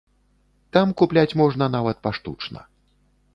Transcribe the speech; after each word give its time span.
Там 0.77 0.93
купляць 1.01 1.37
можна 1.43 1.67
нават 1.75 1.97
паштучна. 2.09 2.65